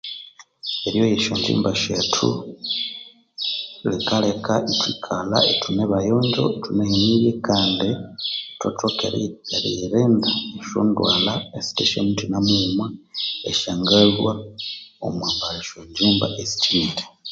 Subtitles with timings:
[0.87, 2.27] Eryoya esyongyimba syethu
[3.89, 7.89] likaleka ithwikalha ithune bayongyo, ithunahenirye kandi
[8.51, 9.01] ithwathoka
[9.51, 10.29] eriyirinda
[10.61, 12.85] esyondwalha esithe syamuthina mughuma
[13.49, 14.31] esyangalhwa
[15.05, 17.03] omwimbalha esyongyimba esikyinire.